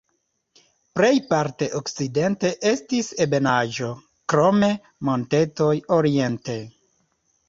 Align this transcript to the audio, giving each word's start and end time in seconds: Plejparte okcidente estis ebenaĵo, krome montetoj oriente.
Plejparte 0.99 1.65
okcidente 1.79 2.49
estis 2.69 3.09
ebenaĵo, 3.25 3.89
krome 4.33 4.71
montetoj 5.11 5.69
oriente. 5.99 6.57